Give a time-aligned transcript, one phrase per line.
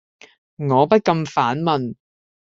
[0.57, 1.93] 我不禁反問